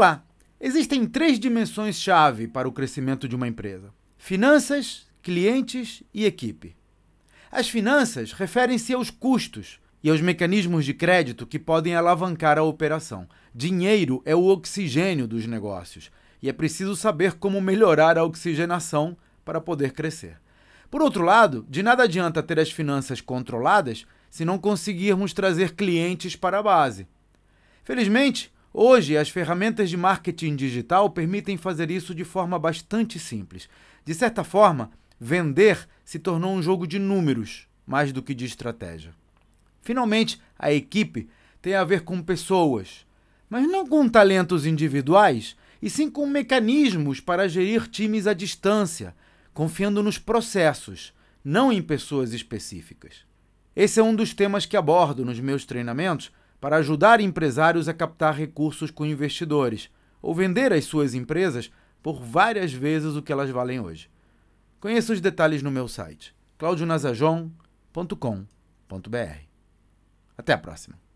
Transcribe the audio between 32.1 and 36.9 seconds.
de forma bastante simples. De certa forma, vender se tornou um jogo